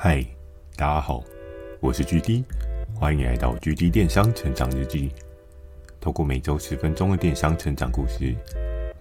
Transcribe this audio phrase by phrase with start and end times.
[0.00, 0.24] 嗨，
[0.76, 1.24] 大家好，
[1.80, 2.44] 我是 GD，
[2.94, 5.10] 欢迎来到 GD 电商成长日记。
[6.00, 8.32] 透过每周十分钟的电商成长故事，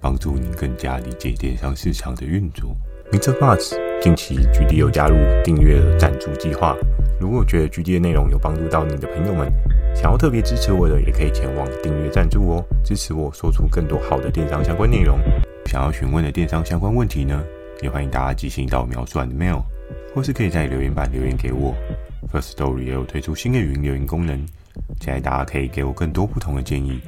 [0.01, 2.75] 帮助你更加理解电商市场的运作。
[3.11, 3.31] Mr.
[3.37, 6.75] Buzz，近期 GD 有加入订阅的赞助计划。
[7.21, 9.53] 如果觉得 GD 的内容有帮助到你的朋友们，
[9.95, 15.19] 想要特别支持我的，也可以前往订阅赞助哦，支持我说出更多好的电商相关内容。
[15.67, 17.39] 想要询问的电商相关问题呢，
[17.83, 19.61] 也欢迎大家寄信到描述的 mail，
[20.17, 21.75] 或是可以在留言板留言给我。
[22.33, 24.43] First Story 也有推出新的语音留言功能，
[24.99, 26.99] 期待大家可以给我更多不同的建议。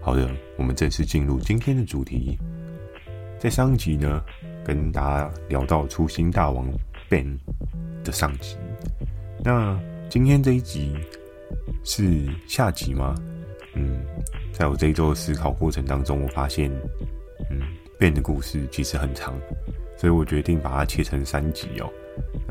[0.00, 2.38] 好的，我们正式进入今天的主题。
[3.40, 4.22] 在上一集呢，
[4.64, 6.64] 跟大家聊到粗心大王
[7.08, 7.36] Ben
[8.04, 8.56] 的上集。
[9.42, 9.76] 那
[10.08, 10.96] 今天这一集
[11.82, 13.16] 是下集吗？
[13.74, 14.00] 嗯，
[14.52, 16.70] 在我这一周的思考过程当中，我发现，
[17.50, 17.62] 嗯
[17.98, 19.34] ，Ben 的故事其实很长，
[19.96, 21.92] 所以我决定把它切成三集哦。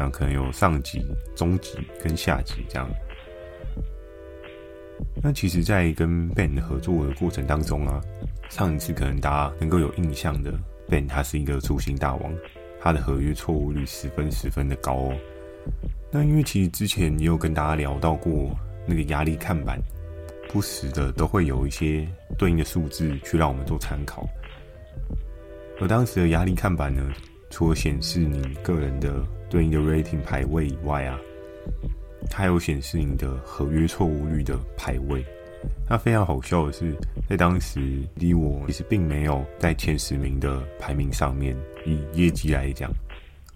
[0.02, 1.06] 那可能有上级、
[1.36, 2.90] 中级跟下级这样。
[5.22, 8.02] 那其实，在跟 Ben 合作的过程当中啊，
[8.50, 10.52] 上一次可能大家能够有印象的。
[10.90, 12.34] Ben 他是一个粗心大王，
[12.80, 15.16] 他的合约错误率十分十分的高哦。
[16.12, 18.50] 那因为其实之前也有跟大家聊到过，
[18.88, 19.80] 那个压力看板
[20.50, 22.08] 不时的都会有一些
[22.40, 24.28] 对应的数字去让我们做参考。
[25.80, 27.08] 而当时的压力看板呢，
[27.52, 31.20] 除了显示你个人的对应的 rating 排位以外啊，
[32.30, 35.24] 它还有显示你的合约错误率的排位。
[35.88, 36.96] 那非常好笑的是，
[37.30, 37.80] 在当时
[38.16, 42.90] 离我其实并没有在前十名的排名上面，以业绩来讲，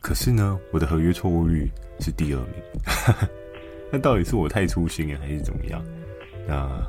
[0.01, 3.27] 可是呢，我的合约错误率是第二名。
[3.89, 5.81] 那到底是我太粗心了，还是怎么样？
[6.45, 6.85] 那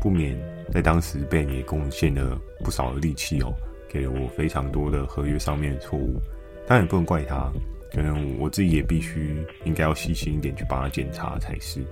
[0.00, 0.36] 不免
[0.72, 3.54] 在当时被你贡献了不少的力气哦，
[3.88, 6.20] 给了我非常多的合约上面的错误。
[6.66, 7.52] 当然也不能怪他，
[7.92, 11.84] 可能我自己也必须应该要细心一点去帮他检查才是。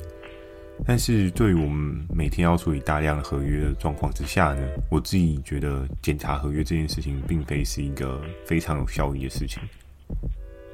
[0.84, 9.62] 但是对于我们每天要处理大量的合约的状况之下呢，我自己觉得检查合约这件事情并非是一个非常有效益的事情。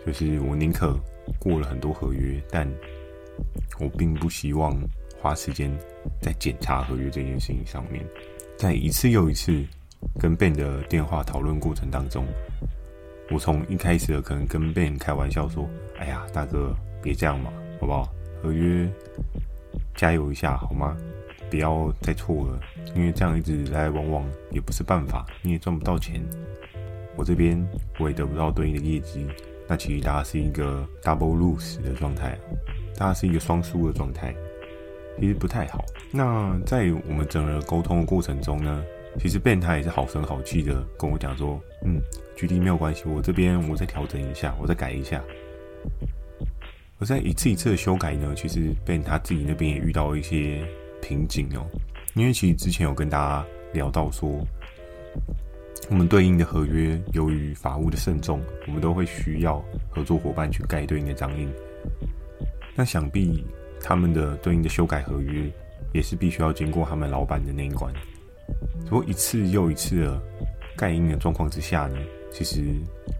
[0.06, 0.98] 就是我宁可
[1.38, 2.66] 过了很多合约，但
[3.78, 4.74] 我并不希望
[5.20, 5.70] 花时间
[6.22, 8.02] 在检查合约这件事情上面。
[8.56, 9.62] 在一次又一次
[10.18, 12.26] 跟 Ben 的电话讨论过程当中，
[13.30, 15.68] 我从一开始可能跟 Ben 开玩笑说
[15.98, 18.12] ：“哎呀，大哥，别这样嘛，好不好？
[18.42, 18.90] 合约。”
[19.94, 20.96] 加油一下好吗？
[21.50, 22.60] 不要再错了，
[22.94, 26.22] 因为这样一直来来往往也不是办法，你也赚不到钱。
[27.16, 27.62] 我这边
[27.98, 29.26] 我也得不到对应的业绩，
[29.68, 32.38] 那其实大家是一个 double lose 的状态，
[32.96, 34.34] 大家是一个双输的状态，
[35.18, 35.84] 其实不太好。
[36.12, 38.82] 那在我们整个沟通的过程中呢，
[39.18, 42.00] 其实 Ben 他也是好声好气的跟我讲说，嗯
[42.36, 45.22] ，GD 没有关系，我这边我再调整一下，我再改一下。
[46.98, 50.62] 我在一次一次的修改呢，其实被他自己那边也遇到一些
[51.00, 51.66] 瓶颈哦。
[52.14, 54.46] 因为其实之前有跟大家聊到说，
[55.88, 61.48] 我们对应的合约由于法务的慎重，我们都会需要合作伙伴去盖对应的章印。
[62.76, 63.44] 那想必
[63.80, 65.50] 他们的对应的修改合约
[65.94, 67.90] 也是必须要经过他们老板的那一关。
[68.88, 70.22] 不过一次又一次的
[70.80, 71.98] 盖印的状况之下呢，
[72.32, 72.64] 其实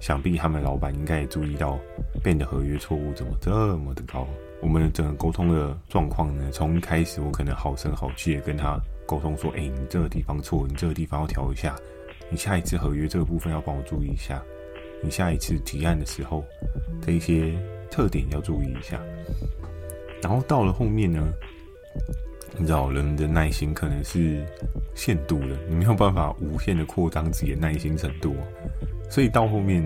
[0.01, 1.79] 想必他们老板应该也注意到。
[2.25, 4.27] Ben 的合约错误怎么这么的高？
[4.63, 6.51] 我们整个沟通的状况呢？
[6.53, 11.77] 从一开始我可能好声好气的跟他沟通说：“哎，你这个地方错，你这个地方要调一下，
[12.31, 14.43] 你下一次合约这个部分要帮我注意一下，
[15.03, 16.43] 你下一次提案的时候
[17.01, 17.55] 的一些
[17.91, 19.01] 特点要注意一下。”
[20.23, 21.33] 然后到了后面呢，
[22.57, 24.45] 你知道人的耐心可能是
[24.95, 28.35] 限度的，你没有办法无限的扩张自己的耐心程度，
[29.09, 29.83] 所以到后面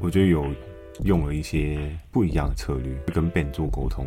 [0.00, 0.46] 我觉得有。
[1.04, 1.78] 用了一些
[2.10, 4.04] 不一样的策略跟 Ben 做沟通。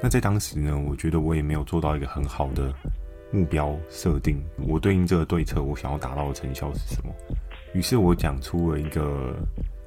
[0.00, 2.72] 那在当时呢，我觉得我也没有做到一个很好的
[3.32, 4.40] 目标设定。
[4.68, 7.12] 我对应这个对策，我想要达到的成效是什么？
[7.74, 9.34] 于是我讲出了一个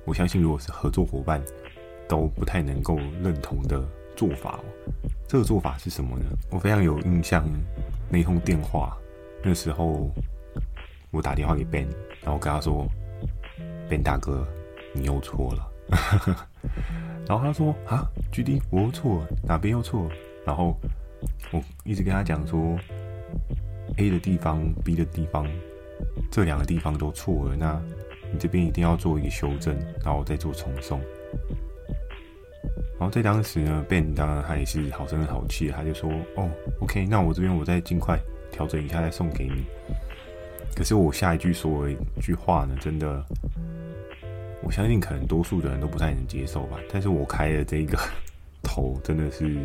[0.03, 1.41] 我相信如果是合作伙伴
[2.05, 3.81] 都不太能够认同的
[4.19, 4.59] 做法。
[5.29, 6.25] 这个做法是什么呢？
[6.51, 7.47] 我非常有印象，
[8.09, 8.97] 那通电话
[9.41, 10.11] 那时候
[11.09, 11.87] 我打电话给 Ben，
[12.21, 12.85] 然后跟他说
[13.87, 14.45] ：“Ben 大哥，
[14.93, 15.71] 你又错了。
[17.25, 20.75] ”然后他说：“啊，GD，我又错了，哪边又错了？”然后
[21.53, 22.77] 我一直跟他讲说
[23.95, 25.47] ：“A 的地方，B 的地方，
[26.29, 27.55] 这两个地方都错了。
[27.55, 27.81] 那
[28.33, 30.99] 你这边一定要做一个修正，然后再做重送。”
[32.99, 36.49] 然后在当时呢，Ben 当然他也是好声好气，他就说：“哦
[36.81, 38.19] ，OK，那我这边我再尽快
[38.51, 39.63] 调整一下，再送给你。”
[40.75, 43.23] 可是我下一句说一句话呢，真的。
[44.61, 47.97] 我相信可能多数的人都不太能接受吧，但是我开的这个
[48.61, 49.57] 头真的是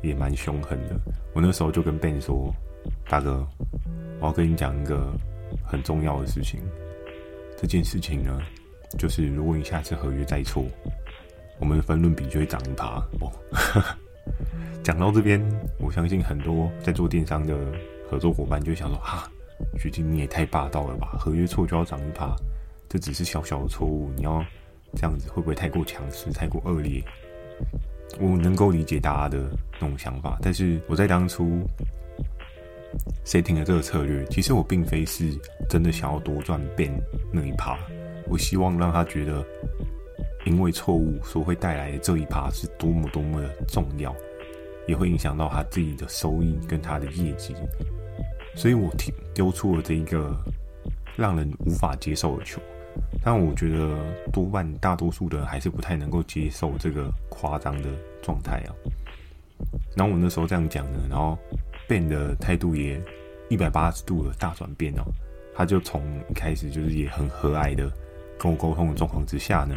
[0.00, 0.96] 也蛮凶狠的。
[1.34, 2.54] 我那时候就跟 Ben 说
[3.10, 3.44] ：“大哥，
[4.20, 5.12] 我要跟你讲一个
[5.64, 6.60] 很重要的事情。
[7.56, 8.40] 这件事情呢，
[8.96, 10.64] 就是如果你下次合约再错，
[11.58, 13.32] 我们的分润比就会涨一趴。”哦，
[14.82, 15.42] 讲到这边，
[15.78, 17.56] 我相信很多在做电商的
[18.10, 19.30] 合作伙伴就想说：“哈，
[19.78, 21.16] 徐静你也太霸道了吧？
[21.18, 22.34] 合约错就要涨一趴？
[22.88, 24.44] 这只是小小的错误，你要……”
[24.94, 27.02] 这样子会不会太过强势、太过恶劣？
[28.20, 29.50] 我能够理解大家的
[29.80, 31.66] 那种想法，但是我在当初
[33.24, 35.32] setting 的这个策略，其实我并非是
[35.66, 36.92] 真的想要多赚变
[37.32, 37.78] 那一趴。
[38.26, 39.42] 我希望让他觉得，
[40.44, 44.14] 因为错误所会带来的这一趴是多么多么的重要，
[44.86, 47.54] 也会影响到他自己的收益跟他的业绩。
[48.54, 50.36] 所以我提丢出了这一个
[51.16, 52.60] 让人无法接受的球。
[53.24, 53.96] 但我觉得
[54.32, 57.88] 多半大多数的人还是不太能够接受这个夸张的
[58.20, 58.74] 状态啊。
[59.96, 61.38] 然后我那时候这样讲呢，然后
[61.88, 63.00] Ben 的态度也
[63.48, 65.04] 一百八十度的大转变哦。
[65.54, 67.90] 他就从一开始就是也很和蔼的
[68.38, 69.74] 跟我沟通的状况之下呢，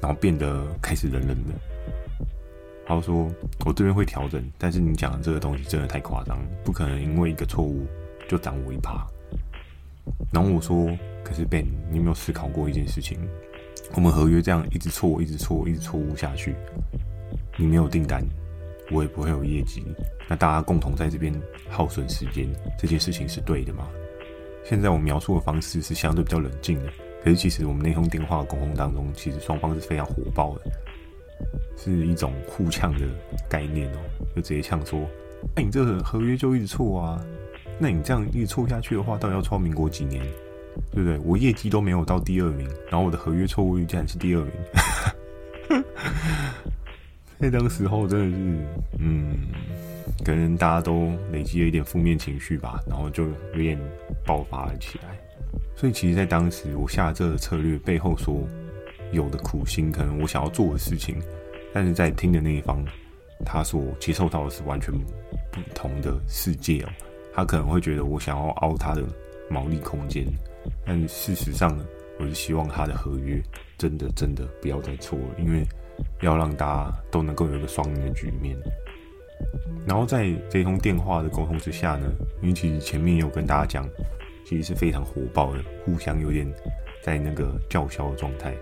[0.00, 1.54] 然后变得开始冷冷的。
[2.86, 3.28] 他说
[3.66, 7.86] ：“我这边会调整，但是你讲的这个东西真的太夸张，不可能因为一个错误
[8.28, 9.06] 就涨我一趴。”
[10.32, 10.88] 然后我说。
[11.26, 13.18] 可是 Ben，你有没有思考过一件事情？
[13.96, 16.54] 我们合约这样一直错，一直错，一直错误下去，
[17.56, 18.24] 你没有订单，
[18.92, 19.82] 我也不会有业绩。
[20.28, 21.34] 那大家共同在这边
[21.68, 22.46] 耗损时间，
[22.78, 23.88] 这件事情是对的吗？
[24.64, 30.70] 现在我描述的方式是相对比较冷静的，可是其实我们那通电话沟通当中，其实双方是非常火爆的，
[31.76, 33.06] 是一种互呛的
[33.48, 33.98] 概念哦，
[34.34, 35.00] 就直接呛说
[35.56, 37.24] ：“哎，你这个合约就一直错啊，
[37.78, 40.24] 那你这样一直错下去的话，到底要错民国几年？”
[40.92, 41.18] 对不对？
[41.20, 44.52] 我业绩都没有到第二名，然后我的合约错误率竟然是第二名。
[47.38, 48.42] 那当时候真的是，
[48.98, 49.38] 嗯，
[50.22, 53.24] 可能大家都累积了一点负面情绪吧，然后就
[53.54, 53.78] 有点
[54.22, 55.18] 爆发了起来。
[55.76, 58.42] 所以其实，在当时我下这个策略背后所
[59.12, 61.20] 有的苦心，可能我想要做的事情，
[61.72, 62.82] 但是在听的那一方，
[63.44, 64.90] 他所接受到的是完全
[65.52, 66.88] 不同的世界哦。
[67.34, 69.04] 他可能会觉得我想要凹他的
[69.50, 70.24] 毛利空间。
[70.86, 71.84] 但事实上呢，
[72.18, 73.38] 我是希望他的合约
[73.76, 75.62] 真的真的不要再错了，因为
[76.22, 78.56] 要让大家都能够有一个双赢的局面。
[79.86, 83.86] 然后在这通电话的沟通之下呢，因为其实前面有跟大家讲，
[84.46, 86.46] 其实是非常火爆的，互相有点
[87.02, 88.54] 在那个叫嚣的状态。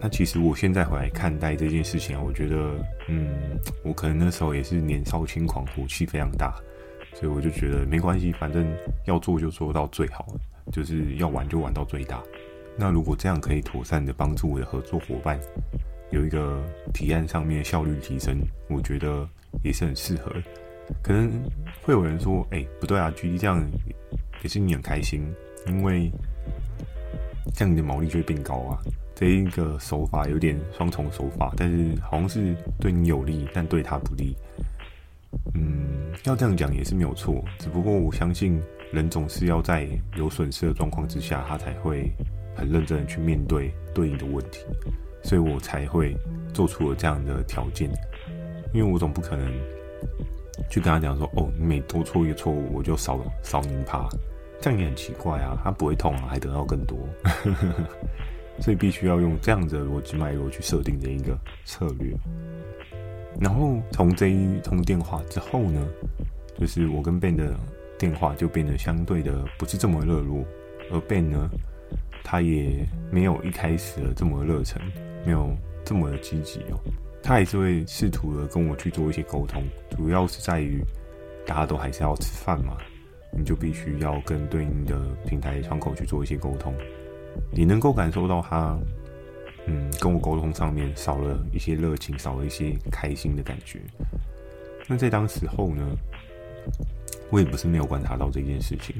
[0.00, 2.74] 那其实我现在回来看待这件事情啊，我觉得，
[3.08, 6.54] 嗯，我可能那时候也是年少轻狂，火气非常大，
[7.12, 8.64] 所以我就觉得没关系，反正
[9.06, 10.24] 要做就做到最好。
[10.72, 12.20] 就是要玩就玩到最大。
[12.76, 15.38] 那如果这样可以妥善的帮助我的合作伙伴
[16.10, 16.60] 有一个
[16.92, 18.36] 提案上面效率提升，
[18.68, 19.28] 我觉得
[19.62, 20.32] 也是很适合。
[21.04, 21.30] 可能
[21.82, 23.64] 会有人说：“哎，不对啊，GD 这样
[24.42, 25.22] 也是你很开心，
[25.66, 26.10] 因为
[27.54, 28.78] 这样你的毛利就会变高啊。”
[29.14, 34.36] 这一个手法有点双重手法，但是好像是对你有利，但对他不利。
[35.54, 38.60] 嗯，要这样讲也是没有错，只不过我相信。
[38.92, 39.84] 人总是要在
[40.16, 42.08] 有损失的状况之下，他才会
[42.54, 44.60] 很认真的去面对对应的问题，
[45.24, 46.16] 所以我才会
[46.54, 47.90] 做出了这样的条件。
[48.72, 49.52] 因为我总不可能
[50.70, 54.08] 去跟他讲说：“哦，你每多错一个错误，我就少少你一趴。”
[54.60, 56.98] 这样也很奇怪啊，他不会痛啊，还得到更多。
[58.60, 62.14] 所以必须要用这样的逻辑脉络去设定这一个策略。
[63.40, 65.86] 然后从这一通电话之后呢，
[66.58, 67.54] 就是我跟 Ben 的。
[67.98, 70.44] 电话就变得相对的不是这么热络，
[70.92, 71.48] 而 Ben 呢，
[72.22, 74.78] 他也没有一开始的这么热忱，
[75.24, 76.78] 没有这么的积极哦。
[77.26, 80.80] 他还是会试图的跟我去做一些沟通，主要是在于
[81.44, 82.76] 大家都还是要吃饭嘛，
[83.36, 86.72] 你就必须要跟对应的平台窗口去做一些沟通。
[87.50, 88.78] 你能够感受到他，
[89.66, 93.80] 嗯，跟我沟通上面少了一些热情，少了一些开心的感觉。
[94.86, 95.84] 那在当时候呢，
[97.30, 98.94] 我也不是没有观察到这件事情，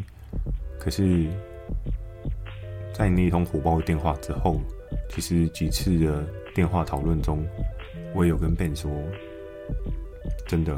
[0.80, 1.28] 可是，
[2.92, 4.61] 在那一通火爆的电话之后，
[5.11, 7.47] 其实几次的电话讨论中，
[8.16, 8.90] 我也有跟 Ben 说，
[10.46, 10.75] 真的，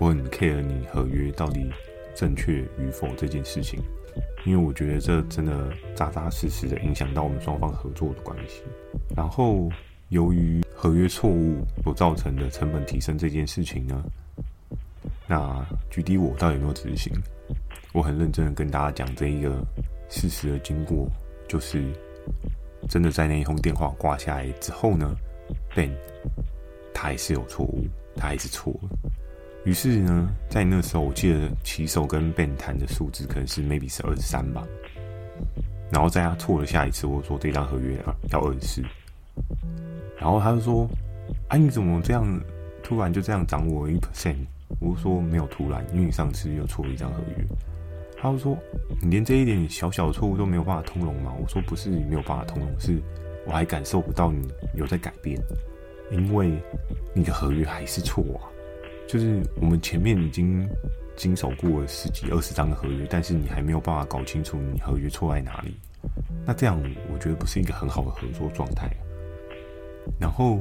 [0.00, 1.70] 我很 care 你合约到底
[2.16, 3.78] 正确与否这件事情，
[4.44, 8.64] 因为我觉得这真的扎扎实实的影响到我们双方合作的关系。
[9.14, 9.68] 然后，
[10.08, 14.04] 由于合约错误所造成的成本提升这件事情呢，
[15.28, 17.12] 那具体我到底有没有执行？
[17.92, 19.64] 我很认真的跟大家讲这一个
[20.10, 21.06] 事实的经过，
[21.46, 21.84] 就是
[22.88, 25.14] 真的在那一通电话挂下来之后呢
[25.72, 25.92] ，Ben
[26.94, 27.84] 他还是有错误，
[28.16, 28.88] 他还是错了。
[29.64, 34.64] 于是呢，在那时候，我记得骑手跟 Ben 谈的数字可能是 maybe 是二十三吧。
[35.90, 38.82] 然后在他错了下一次，我说这张合约啊要二十四，
[40.18, 40.88] 然后他就说
[41.48, 42.24] ：“哎、啊，你怎么这样
[42.82, 44.36] 突然就这样涨我一 percent？”
[44.80, 47.44] 我就说：“没有突然，因为你上次又错了一张合约。”
[48.20, 48.56] 他就说
[49.00, 53.00] ：“你连这一点小小的错误都没有办法通融吗？”我说：“不是你没有办法通融，是
[53.46, 55.40] 我还感受不到你有在改变，
[56.10, 56.52] 因为
[57.14, 58.50] 你的合约还是错啊。”
[59.06, 60.66] 就是我们前面已经
[61.14, 65.76] 经手过了十几二十张的合约，但是你还没有办法搞清楚你合约错在哪里，
[66.46, 66.80] 那这样
[67.12, 68.88] 我觉得不是一个很好的合作状态。
[70.18, 70.58] 然后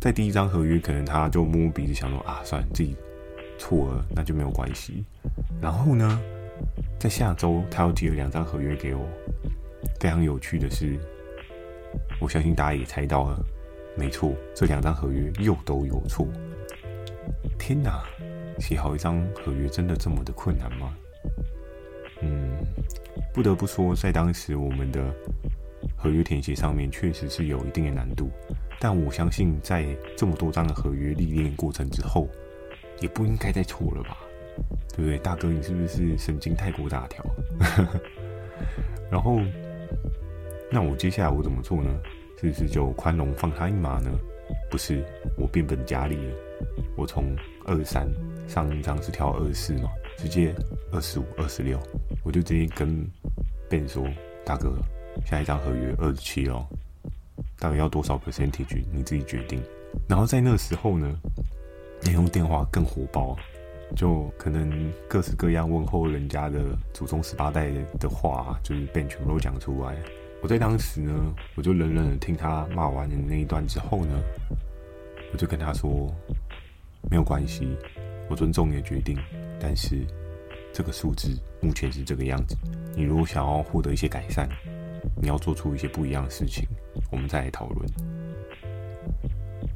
[0.00, 2.96] 在第一张合约，可能他就摸摸鼻子想说啊，算了，自己
[3.58, 5.04] 错了，那就没有关系。
[5.60, 6.20] 然后呢，
[6.98, 9.04] 在下周他又提了两张合约给我，
[10.00, 10.96] 非常有趣的是，
[12.20, 13.44] 我相信大家也猜到了，
[13.98, 16.26] 没错，这两张合约又都有错。
[17.58, 18.04] 天哪，
[18.60, 20.96] 写好一张合约真的这么的困难吗？
[22.22, 22.56] 嗯，
[23.34, 25.12] 不得不说，在当时我们的
[25.96, 28.30] 合约填写上面确实是有一定的难度。
[28.78, 29.84] 但我相信，在
[30.16, 32.28] 这么多张的合约历练过程之后，
[33.00, 34.16] 也不应该再错了吧？
[34.94, 35.18] 对不对？
[35.18, 37.24] 大哥，你是不是神经太过大条？
[39.10, 39.40] 然后，
[40.70, 41.90] 那我接下来我怎么做呢？
[42.40, 44.10] 是不是就宽容放他一马呢？
[44.70, 45.04] 不是，
[45.36, 46.34] 我变本加厉了。
[46.96, 48.08] 我从二三
[48.48, 50.54] 上一张是跳二四嘛，直接
[50.92, 51.78] 二十五、二十六，
[52.24, 53.06] 我就直接跟
[53.68, 54.06] Ben 说
[54.44, 54.72] ：“大哥，
[55.26, 56.66] 下一张合约二十七哦，
[57.58, 59.62] 大概要多少 percentage 你自己决定。”
[60.08, 61.12] 然后在那时候呢，
[62.02, 63.36] 你用电话更火爆，
[63.96, 66.60] 就可能各式各样问候人家的
[66.94, 69.96] 祖宗十八代的话，就是 Ben 全部都讲出来。
[70.42, 71.12] 我在当时呢，
[71.56, 74.20] 我就冷冷的听他骂完的那一段之后呢。
[75.30, 76.10] 我就跟他说，
[77.10, 77.76] 没有关系，
[78.30, 79.14] 我尊重你的决定，
[79.60, 80.06] 但是
[80.72, 82.56] 这个数字目前是这个样子。
[82.96, 84.48] 你如果想要获得一些改善，
[85.20, 86.66] 你要做出一些不一样的事情，
[87.12, 87.86] 我们再来讨论。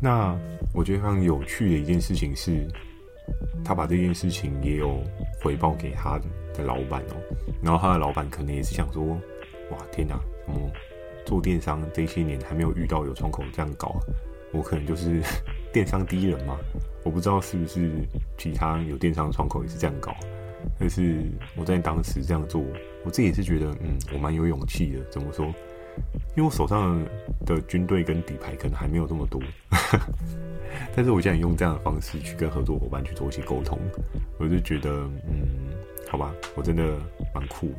[0.00, 0.34] 那
[0.72, 2.66] 我觉得非常有趣的一件事情是，
[3.62, 5.04] 他把这件事情也有
[5.42, 6.18] 回报给他
[6.54, 7.16] 的老板哦，
[7.62, 9.04] 然后他的老板可能也是想说，
[9.70, 10.70] 哇，天哪，么
[11.24, 13.96] 做电商这些年还没有遇到有窗口这样搞？
[14.52, 15.22] 我可能就是
[15.72, 16.58] 电商第一人嘛，
[17.04, 17.90] 我不知道是不是
[18.36, 20.14] 其他有电商窗口也是这样搞，
[20.78, 21.22] 但是
[21.56, 22.62] 我在当时这样做，
[23.04, 25.04] 我自己也是觉得，嗯，我蛮有勇气的。
[25.10, 25.46] 怎么说？
[26.36, 26.98] 因为我手上
[27.44, 29.40] 的军队跟底牌可能还没有这么多，
[30.96, 33.78] 但是我现在用这样的方式去跟合作伙伴去做一些沟通，
[34.38, 34.90] 我就觉得，
[35.28, 35.68] 嗯，
[36.10, 36.98] 好吧，我真的
[37.34, 37.74] 蛮酷的。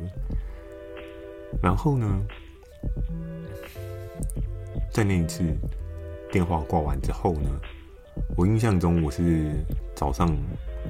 [1.60, 2.22] 然后呢，
[4.90, 5.42] 在那一次。
[6.32, 7.48] 电话挂完之后呢，
[8.36, 9.52] 我印象中我是
[9.94, 10.36] 早上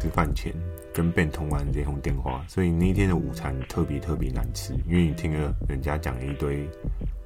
[0.01, 0.55] 吃饭前
[0.91, 6.67] 跟 Ben 通完这通电话，所以那一天的午餐特别特别难吃，因为你听了人家讲了一堆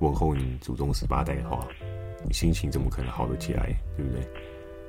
[0.00, 1.64] 问候你祖宗十八代的话，
[2.26, 4.28] 你心情怎么可能好得起来，对不对？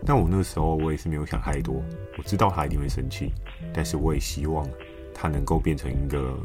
[0.04, 1.84] 但我那时候我也是没有想太多，
[2.18, 3.32] 我知道他一定会生气，
[3.72, 4.68] 但是我也希望
[5.14, 6.36] 他能够变成一个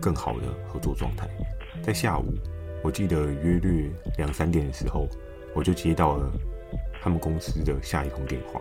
[0.00, 1.28] 更好的合作状态。
[1.82, 2.34] 在下午，
[2.82, 5.08] 我记得约略两三点的时候。
[5.52, 6.30] 我就接到了
[7.02, 8.60] 他们公司的下一通电话，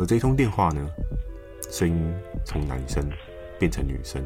[0.00, 0.84] 而这通电话呢，
[1.70, 2.12] 声音
[2.44, 3.08] 从男生
[3.56, 4.20] 变成女生。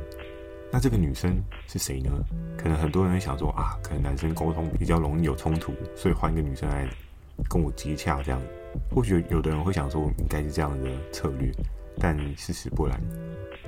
[0.73, 2.11] 那这个女生是谁呢？
[2.57, 6.88] 可能很多人想说啊，可能男生沟通比较容易有冲突，所以换一个女生来
[7.47, 8.40] 跟我接洽这样。
[8.90, 11.52] 或许有的人会想说，应该是这样的策略，
[11.99, 12.99] 但事实不然。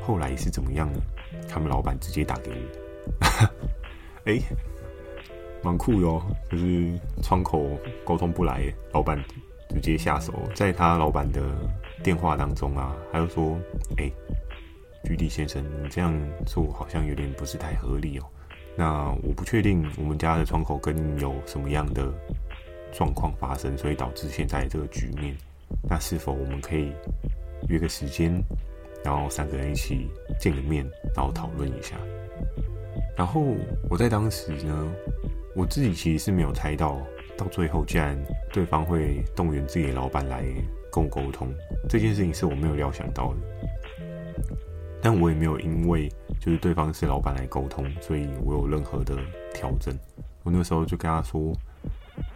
[0.01, 0.99] 后来是怎么样呢？
[1.47, 2.57] 他们老板直接打给我，
[4.25, 4.39] 哎、
[5.63, 7.67] 蛮酷哟，就是窗口
[8.05, 8.63] 沟通不来，
[8.93, 9.23] 老板
[9.71, 11.43] 直接下手，在他老板的
[12.03, 13.59] 电话当中啊，他就说，
[13.97, 14.11] 哎、
[15.05, 16.15] 居地先生，你这样
[16.47, 18.27] 做好像有点不是太合理哦。
[18.77, 22.13] 那我不确定我们家的窗口跟你有什么样的
[22.93, 25.35] 状况发生，所以导致现在这个局面。
[25.89, 26.93] 那是否我们可以
[27.69, 28.33] 约个时间，
[29.05, 30.09] 然后三个人一起
[30.39, 30.85] 见个面，
[31.15, 31.97] 然后讨论一下？
[33.17, 33.43] 然后
[33.89, 34.93] 我在当时呢。
[35.53, 36.97] 我自己其实是没有猜到，
[37.37, 38.17] 到最后竟然
[38.53, 40.45] 对方会动员自己的老板来
[40.93, 41.53] 跟我沟通，
[41.89, 43.37] 这件事情是我没有料想到的。
[45.03, 49.17] 但我也没有因为就是对方是老板来沟通，所以我有任何的
[49.53, 49.93] 调整。
[50.45, 51.53] 我那时候就跟他说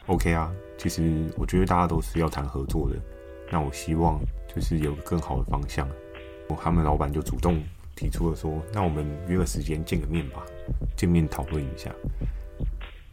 [0.07, 2.97] ：“OK 啊，其实我觉得大家都是要谈合作的，
[3.49, 4.19] 那我希望
[4.53, 5.89] 就是有个更好的方向。”
[6.61, 7.63] 他们老板就主动
[7.95, 10.45] 提出了说：“那我们约个时间见个面吧，
[10.97, 11.95] 见面讨论一下。”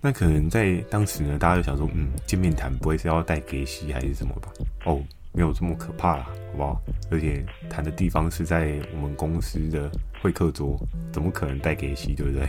[0.04, 4.52] 那可能在当时呢，大家就想说，嗯，见面谈不会是要带给息还是什么吧？
[4.86, 5.00] 哦，
[5.32, 6.82] 没有这么可怕啦，好不好？
[7.12, 10.76] 而且谈的地方是在我们公司的会客桌，
[11.12, 12.48] 怎么可能带给息，对不对？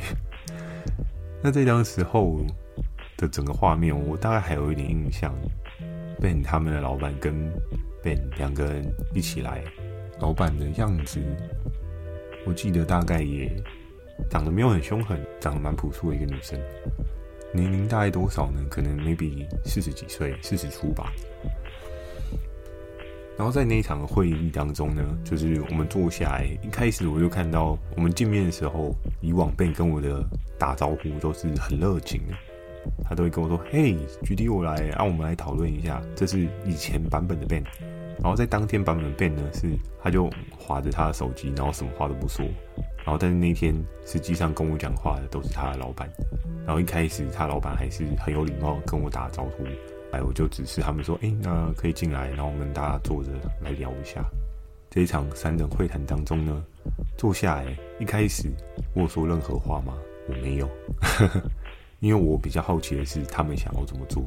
[1.44, 2.40] 那在当时候
[3.18, 5.34] 的整个画面，我大概还有一点印象
[6.20, 7.34] ，Ben 他们的老板跟
[8.02, 9.62] Ben 两个人一起来，
[10.20, 11.20] 老板的样子，
[12.46, 13.54] 我记得大概也
[14.30, 16.58] 长得没有很凶狠，长得蛮朴素的一个女生。
[17.52, 18.64] 年龄大概多少呢？
[18.70, 21.12] 可能 maybe 四十几岁，四十出吧。
[23.36, 30.24] 然后在那一场会议当中呢，就是我们坐下来，一开始我就看到我们见面的时候，以往 Ben 跟我的
[30.58, 32.34] 打招呼都是很热情的，
[33.04, 37.64] 他都会跟我说：“嘿，GD 我来，让、我们来讨论一下。”这是以前版本的 Ben。
[38.20, 39.68] 然后在当天版本变呢，是
[40.02, 42.44] 他就划着他的手机，然后什么话都不说。
[43.04, 43.74] 然后但是那天
[44.06, 46.08] 实际上跟我讲话的都是他的老板。
[46.64, 49.64] 然后一开始，他老板还是很有礼貌跟我打招呼，
[50.12, 54.24] 哎，我就指示他们说，哎，那可以进来，然后我们大家坐着来聊一下。
[54.88, 56.64] 这一场三人会谈当中呢，
[57.16, 58.48] 坐下来一开始
[58.94, 59.94] 我说任何话吗？
[60.28, 60.70] 我没有，
[61.98, 64.22] 因为我比较好奇的是他们想要怎么做。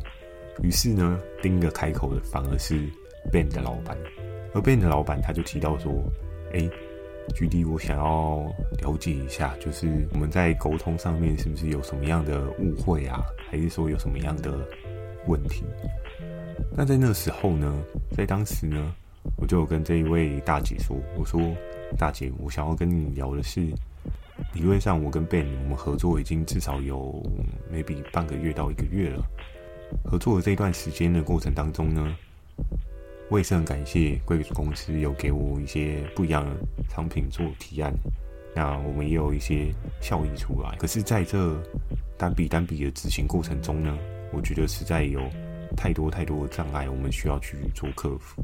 [0.62, 2.90] 于是呢，第一个开口的反而是
[3.32, 3.98] Ben 的老板，
[4.54, 5.94] 而 Ben 的老板他就提到说，
[6.54, 6.70] 哎。
[7.34, 8.46] 举例，我想要
[8.78, 14.60] 了解一下，就是我们在沟通上面是不是有什么样的误会啊，还是说有什么样的
[15.26, 15.64] 问题？
[16.78, 18.94] 那在那时候呢，在当时呢，
[19.38, 21.42] 我就跟这一位大姐说：“我说，
[21.98, 23.60] 大姐，我想要跟你聊的是，
[24.54, 27.24] 理论上我跟 Ben 我们合作已经至少有
[27.74, 29.26] maybe 半个月到一个月了，
[30.04, 32.16] 合作的这段时间的过程当中呢。”
[33.30, 36.56] 我也是很感谢贵公司有给我一些不一样的
[36.90, 37.92] 产品做提案，
[38.56, 40.76] 那我们也有一些效益出来。
[40.78, 41.60] 可是，在这
[42.18, 43.98] 单笔单笔的执行过程中呢，
[44.32, 45.22] 我觉得实在有
[45.76, 48.44] 太多太多的障碍，我们需要去做克服。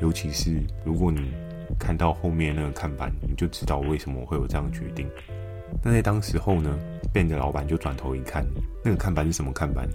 [0.00, 1.32] 尤其是如果你
[1.78, 5.08] 看到后面那个看板，你就知道为什么我会有这样的决定。
[5.82, 6.78] 那在当时候呢
[7.12, 8.46] ，Ben 的老板就转头一看，
[8.84, 9.88] 那个看板是什么看板？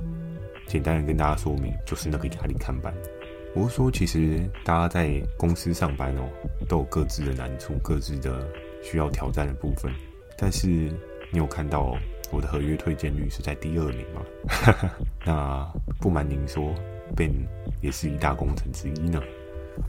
[0.67, 2.93] 简单的跟大家说明，就是那个压力看板。
[3.55, 6.29] 我是说，其实大家在公司上班哦，
[6.67, 8.45] 都有各自的难处，各自的
[8.83, 9.89] 需要挑战的部分。
[10.37, 10.67] 但是
[11.31, 11.95] 你有看到
[12.33, 14.21] 我的合约推荐率是在第二名吗？
[15.25, 16.75] 那不瞒您说
[17.15, 17.31] ，Ben
[17.81, 19.21] 也是一大功臣之一呢。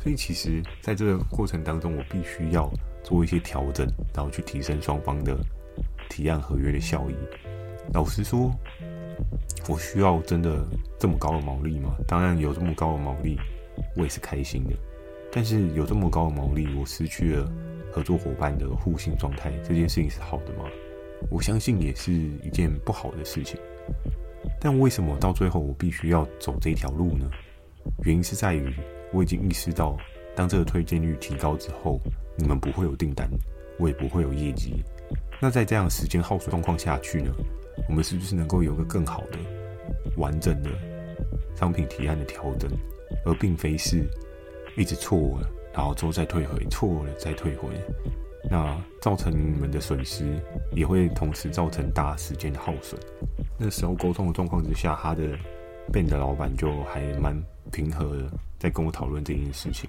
[0.00, 2.70] 所以其实在这个过程当中，我必须要
[3.02, 5.37] 做一些调整，然后去提升双方的
[6.09, 7.16] 提案合约的效益。
[7.92, 8.48] 老实说，
[9.68, 10.64] 我需要真的
[11.00, 11.96] 这么高的毛利吗？
[12.07, 13.37] 当然有这么高的毛利。
[13.97, 14.75] 我也是开心的，
[15.33, 17.51] 但是有这么高的毛利，我失去了
[17.93, 20.65] 合作伙伴的互信状态，这件事情是好的吗？
[21.31, 23.59] 我相信也是一件不好的事情。
[24.61, 27.31] 但为什么到最后我必须要走这条路呢？
[28.05, 28.73] 原因是在于
[29.12, 29.97] 我已经意识到，
[30.35, 31.99] 当这个推荐率提高之后，
[32.37, 33.29] 你们不会有订单，
[33.79, 34.75] 我也不会有业绩。
[35.41, 37.33] 那在这样时间耗损状况下去呢，
[37.89, 39.39] 我们是不是能够有个更好的、
[40.17, 40.71] 完整的
[41.55, 42.71] 商品提案的调整？
[43.25, 44.05] 而并非是
[44.77, 47.69] 一直错了，然后之后再退回，错了再退回，
[48.51, 50.25] 那造成你们的损失，
[50.73, 53.01] 也会同时造成大时间的耗损。
[53.59, 55.23] 那时候沟通的状况之下，他的
[55.92, 57.35] Ben 的老板就还蛮
[57.73, 59.88] 平和的，在跟我讨论这件事情。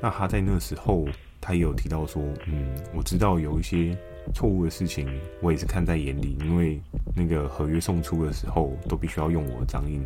[0.00, 1.06] 那他在那时候，
[1.40, 3.96] 他也有提到说，嗯，我知道有一些
[4.34, 5.08] 错误的事情，
[5.40, 6.80] 我也是看在眼里，因为
[7.14, 10.04] 那个合约送出的时候，都必须要用我的章印。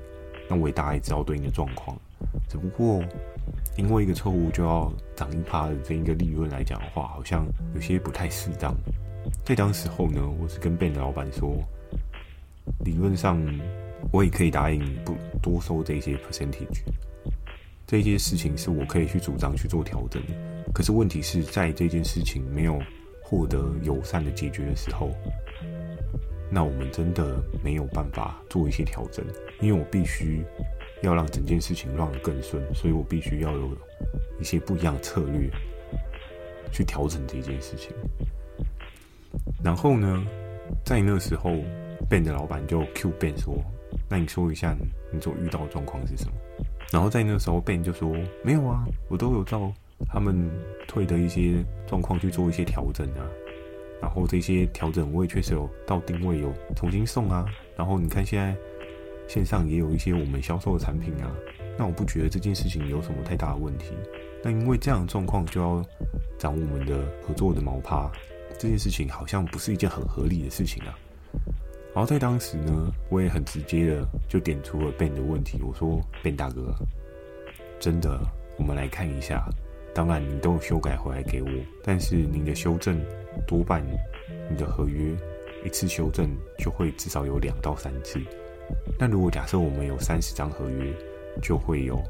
[0.48, 1.96] 那我也大概知道对应的状况，
[2.48, 3.04] 只不过
[3.76, 8.74] 因为一个错误就要涨一趴的这一个利润来讲的话，好像有些不太适当。
[9.44, 11.62] 在当时候呢，我是跟 Ben 的老板说，
[12.84, 13.38] 理论上
[14.10, 16.82] 我也可以答应不多收这些 percentage，
[17.86, 20.32] 这些事情是我可以去主张去做调整的。
[20.72, 22.80] 可是问题是在这件事情没有
[23.22, 25.10] 获得友善的解决的时候。
[26.50, 29.24] 那我们真的没有办法做一些调整，
[29.60, 30.42] 因为我必须
[31.02, 33.76] 要让整件事情让得更顺，所以我必须要有
[34.40, 35.50] 一些不一样的策略
[36.72, 37.92] 去调整这件事情。
[39.62, 40.26] 然后呢，
[40.84, 41.50] 在那时候
[42.08, 43.62] ，Ben 的老板就 Q Ben 说
[44.08, 44.74] ：“那你说一下
[45.12, 46.32] 你所遇到的状况是什么？”
[46.90, 48.10] 然后在那时候，Ben 就说
[48.42, 49.70] ：“没有啊，我都有照
[50.08, 50.50] 他们
[50.86, 53.28] 退的一些状况去做一些调整啊。”
[54.00, 57.44] 然后这些调整我也确实有到定位，有重新送啊。
[57.76, 58.56] 然后你看现在
[59.26, 61.30] 线上也有一些我们销售的产品啊。
[61.76, 63.94] 那我不觉得这件事情有什么太大的问题。
[64.42, 65.84] 那因为这样的状况就要
[66.38, 68.10] 涨我们的合作的毛趴，
[68.58, 70.98] 这件事情好像不是一件很合理的事情啊。
[71.94, 76.74] 然后在当时呢，我也很直接的就点出了 Ben 的问题，我说：“Ben 大哥，
[77.80, 78.20] 真的，
[78.56, 79.48] 我们来看一下。
[79.98, 81.48] 当然，你都修改回来给我，
[81.82, 83.04] 但是您的修正
[83.48, 83.84] 多半，
[84.48, 85.12] 你的合约
[85.64, 88.20] 一次修正就会至少有两到三次。
[88.96, 90.94] 那如果假设我们有三十张合约，
[91.42, 92.00] 就会有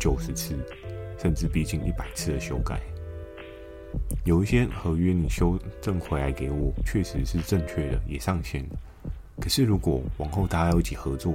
[0.00, 0.56] 九十次，
[1.16, 2.80] 甚至逼近一百次的修改。
[4.24, 8.64] 有一些合约你修正回来给我，确实是正确的，也上线。
[9.40, 11.32] 可是如果往后大家要一起合作，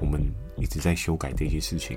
[0.00, 0.20] 我们
[0.56, 1.96] 一直在修改这些事情，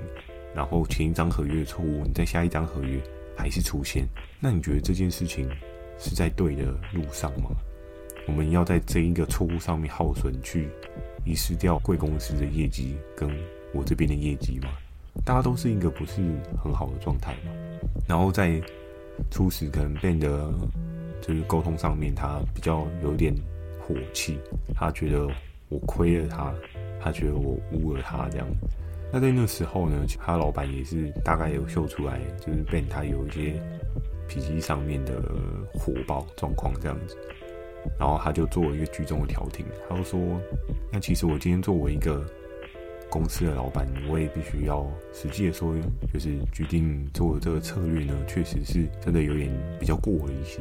[0.54, 2.96] 然后前一张合约的错误，你在下一张合约
[3.36, 4.06] 还是出现，
[4.40, 5.48] 那你觉得这件事情
[5.98, 7.50] 是在对的路上吗？
[8.26, 10.68] 我们要在这一个错误上面耗损，去
[11.24, 13.30] 遗失掉贵公司的业绩跟
[13.72, 14.70] 我这边的业绩吗？
[15.24, 16.22] 大家都是一个不是
[16.62, 17.52] 很好的状态嘛。
[18.08, 18.60] 然后在
[19.30, 20.52] 初始可能变得
[21.20, 23.34] 就是沟通上面，他比较有点
[23.78, 24.38] 火气，
[24.74, 25.28] 他觉得
[25.68, 26.54] 我亏了他，
[27.00, 28.46] 他觉得我污了他这样。
[29.14, 33.54] 那在那时候呢，他老板也是大概有秀出来，就是被他有一些
[34.26, 35.22] 脾气上面的
[35.72, 37.16] 火爆状况这样子。
[37.96, 40.18] 然后他就做了一个居中的调停，他就说
[40.90, 42.26] ：“那其实我今天作为一个。”
[43.10, 45.72] 公司的老板，我也必须要实际的说，
[46.12, 49.48] 就是决定做的这个策略呢，确实是真的有点
[49.78, 50.60] 比较过了一些。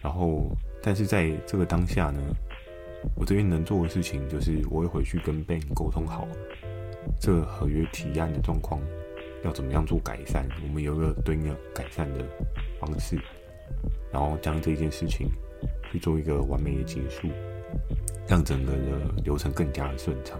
[0.00, 0.48] 然后，
[0.80, 2.20] 但是在这个当下呢，
[3.16, 6.28] 我这边能做的事情就是，我会回去跟 Ben 沟通好
[7.20, 8.80] 这合约提案的状况，
[9.44, 12.24] 要怎么样做改善，我们有一个对应的改善的
[12.80, 13.16] 方式，
[14.12, 15.28] 然后将这件事情
[15.90, 17.28] 去做一个完美的结束，
[18.28, 20.38] 让整个的流程更加的顺畅。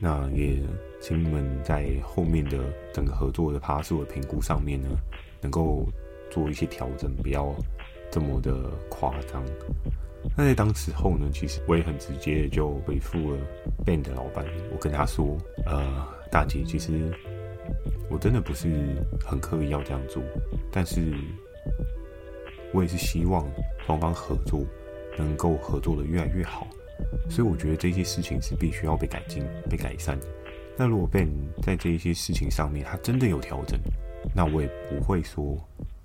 [0.00, 0.58] 那也
[1.00, 2.58] 请你们在后面的
[2.92, 4.88] 整个合作的趴数的评估上面呢，
[5.40, 5.86] 能够
[6.30, 7.54] 做一些调整，不要
[8.10, 9.42] 这么的夸张。
[10.36, 13.38] 那在当时候呢，其实我也很直接就回复了
[13.84, 17.12] Ben 的老板，我跟他说：“呃，大姐，其实
[18.10, 18.68] 我真的不是
[19.24, 20.22] 很刻意要这样做，
[20.72, 21.14] 但是
[22.72, 23.46] 我也是希望
[23.86, 24.64] 双方合作
[25.16, 26.66] 能够合作的越来越好。”
[27.28, 30.26] 所以我觉得这些事情是必须要被改进、被改善的。
[30.76, 31.28] 那如果 Ben
[31.62, 33.78] 在这一些事情上面他真的有调整，
[34.34, 35.56] 那我也不会说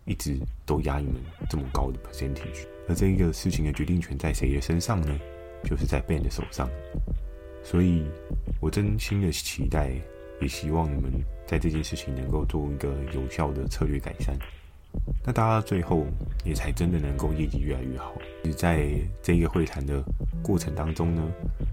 [0.06, 1.16] 一直都压你们
[1.50, 2.66] 这么高的 percentage。
[2.90, 5.16] 而这一个事情的决定权在谁的身上呢？
[5.64, 6.68] 就是在 Ben 的手上。
[7.64, 8.04] 所以
[8.60, 9.92] 我真心的期待，
[10.42, 11.12] 也希望你们
[11.46, 14.36] 在这件事情能够做一个有效的策略改善。
[15.24, 16.08] 那大家最后
[16.44, 18.16] 也才真的能够业绩越来越好。
[18.58, 18.90] 在
[19.22, 20.02] 这个会谈的
[20.42, 21.22] 过程当中呢，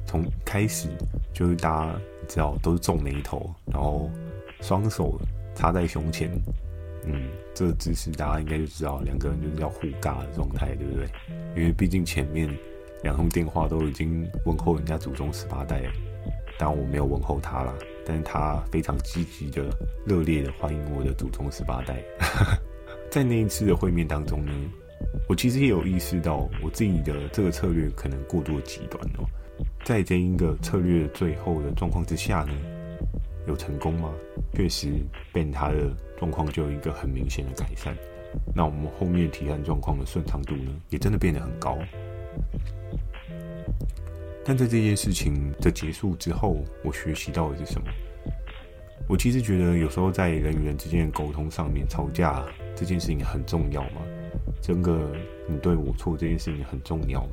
[0.07, 0.89] 从开始
[1.33, 4.11] 就是大家知道都是皱眉头，然后
[4.61, 5.19] 双手
[5.55, 6.31] 插在胸前，
[7.07, 11.09] 嗯，这个姿势大家应该就知道两个人就是要互尬的状态，对不对？
[11.57, 12.49] 因为毕竟前面
[13.03, 15.93] 两通电话都已经问候人家祖宗十八代了，
[16.59, 17.73] 当然我没有问候他啦，
[18.05, 19.65] 但是他非常积极的、
[20.05, 22.03] 热烈的欢迎我的祖宗十八代。
[23.11, 24.53] 在那一次的会面当中呢，
[25.29, 29.25] 我其实也有意识到我自己的这个策略可能过度极端哦。
[29.85, 32.53] 在这一个策略最后的状况之下呢，
[33.47, 34.13] 有成功吗？
[34.55, 34.89] 确实
[35.33, 37.97] ，Ben 他的状况就有一个很明显的改善。
[38.55, 41.79] 那我们后面提案状况的顺畅度呢，也真的变得很高。
[44.45, 47.89] 但在这件事情的结束之后，我学习到的是什么？
[49.09, 52.45] 我其实觉得有时候在人与人之间的沟通上面吵架。
[52.79, 54.03] 这件事情很重要吗？
[54.61, 55.11] 整个
[55.49, 57.31] 你对我错这件事情很重要吗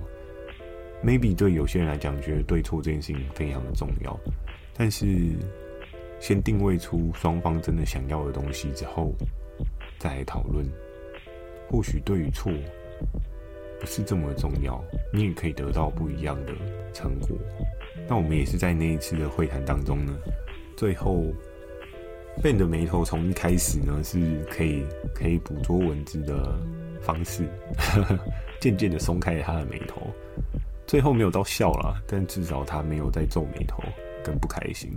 [1.04, 4.18] ？Maybe 对有些人来讲，觉得对错这件事情非常的重要。
[4.74, 5.06] 但是
[6.24, 9.12] 先定位出双方真的想要的东西之后，
[10.00, 10.66] 再来讨论，
[11.70, 12.50] 或许对与错
[13.78, 14.82] 不是这么重要，
[15.12, 16.54] 你也可以得到不一样的
[16.94, 17.38] 成果。
[18.08, 20.14] 那我们也是在那一次的会谈当中呢，
[20.78, 21.26] 最后。
[22.42, 24.84] Ben 的眉头从一开始呢是可以
[25.14, 26.58] 可以捕捉文字的
[27.02, 27.44] 方式，
[28.62, 30.02] 渐渐的松开了他的眉头，
[30.88, 33.84] 最后没有到笑了，但至少他没有在皱眉头
[34.24, 34.90] 跟不开心。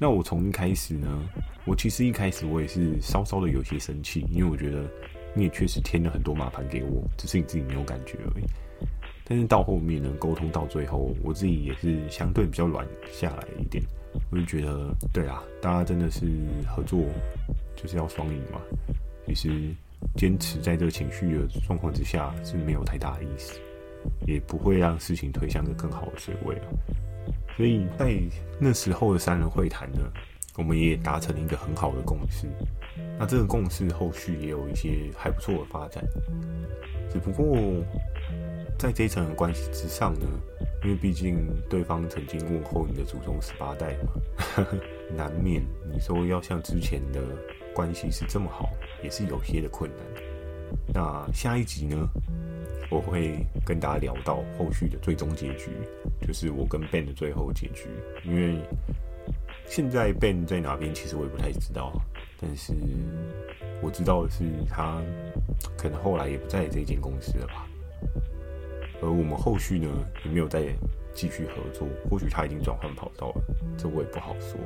[0.00, 1.08] 那我从一开始呢，
[1.64, 4.88] 我其实一开始我也是稍稍的有些生气，因为我觉得
[5.34, 8.44] 你也确实添了很多麻烦给我，只是你自己没有感觉而已。
[9.24, 13.82] 但是到后面呢，沟通到最后，我自己也是相对比较软下来一点。
[14.30, 16.26] 我就觉得，对啊，大家真的是
[16.66, 17.00] 合作
[17.74, 18.60] 就是要双赢嘛。
[19.26, 19.74] 其实
[20.16, 23.58] 坚持在这个情绪的状况之下是没有太大的意思，
[24.26, 26.56] 也不会让事情推向一个更好的水位。
[27.56, 28.14] 所以在
[28.60, 30.00] 那时候的三人会谈呢，
[30.56, 32.46] 我们也达成了一个很好的共识。
[33.18, 36.04] 那这个共识后续也有一些还不错的发展，
[37.12, 37.56] 只不过
[38.78, 40.26] 在这一层的关系之上呢，
[40.84, 41.36] 因为毕竟
[41.68, 44.64] 对方曾经问候你的祖宗十八代嘛，
[45.16, 45.60] 难免
[45.92, 47.20] 你说要像之前的
[47.74, 48.70] 关系是这么好，
[49.02, 50.06] 也是有些的困难。
[50.94, 52.08] 那下一集呢，
[52.90, 55.70] 我会跟大家聊到后续的最终结局，
[56.26, 57.88] 就是我跟 Ben 的最后结局。
[58.24, 58.58] 因为
[59.66, 61.92] 现在 Ben 在哪边，其实我也不太知道。
[62.40, 62.72] 但是
[63.82, 65.02] 我知道的是，他
[65.76, 67.66] 可能后来也不在这间公司了吧。
[69.02, 69.88] 而我们后续呢，
[70.24, 70.62] 也没有再
[71.12, 71.86] 继续合作。
[72.08, 73.42] 或许他已经转换跑道了，
[73.76, 74.58] 这我也不好说。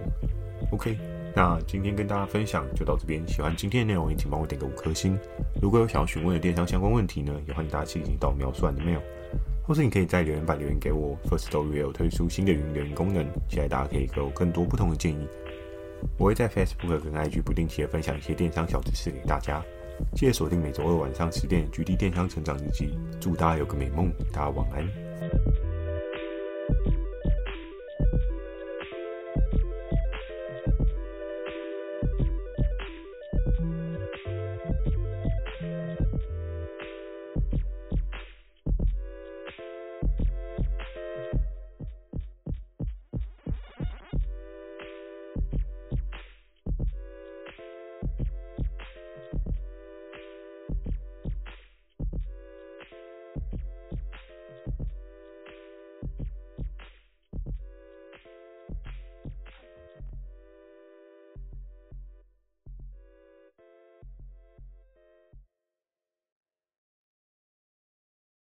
[0.70, 0.96] OK，
[1.34, 3.26] 那今天跟大家分享就到这边。
[3.26, 5.18] 喜欢今天的内容，也请帮我点个五颗星。
[5.62, 9.00] 如果有想要询问的电商相关问题呢，也欢迎大家进行到描述栏的 mail，
[9.66, 11.16] 或是你可以在留言板留言给我。
[11.24, 15.26] Firstory 有推出新的语音留言功能，期待大家可以给我更多不同的建议。
[16.18, 19.62] 我会在 Facebook 跟 IG 不定期的分享一些电商小知识给大家。
[20.14, 22.86] 记得锁定每周二晚上十点《GD 电商成长日记》，
[23.20, 25.61] 祝大家有个美梦，大家晚安。